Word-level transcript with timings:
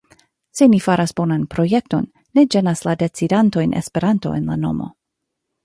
Se 0.59 0.67
ni 0.69 0.79
faras 0.85 1.13
bonan 1.19 1.43
projekton, 1.55 2.09
ne 2.39 2.45
ĝenas 2.55 2.83
la 2.89 2.97
decidantojn 3.05 3.79
Esperanto 3.83 4.35
en 4.41 4.51
la 4.53 4.59
nomo. 4.67 4.93